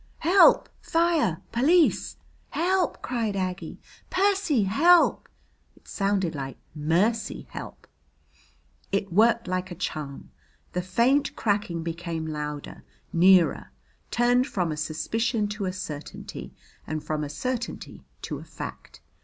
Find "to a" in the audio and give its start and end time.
15.49-15.71, 18.23-18.43